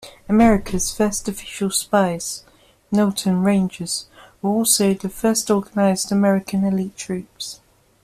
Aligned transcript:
America's 0.27 0.91
first 0.91 1.27
official 1.27 1.69
spies, 1.69 2.43
"Knowlton's 2.91 3.45
Rangers" 3.45 4.07
were 4.41 4.49
also 4.49 4.95
the 4.95 5.09
first 5.09 5.51
organized 5.51 6.11
American 6.11 6.63
elite 6.63 6.97
troops. 6.97 7.59